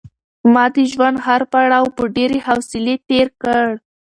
ما 0.53 0.65
د 0.75 0.77
ژوند 0.91 1.17
هر 1.27 1.41
پړاو 1.51 1.93
په 1.97 2.03
ډېرې 2.15 2.37
حوصلې 2.45 2.95
تېر 3.09 3.27
کړ. 3.41 3.65